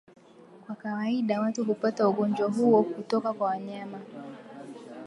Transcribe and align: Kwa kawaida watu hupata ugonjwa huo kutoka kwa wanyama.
Kwa 0.65 0.75
kawaida 0.75 1.41
watu 1.41 1.63
hupata 1.63 2.09
ugonjwa 2.09 2.49
huo 2.51 2.83
kutoka 2.83 3.33
kwa 3.33 3.47
wanyama. 3.47 3.99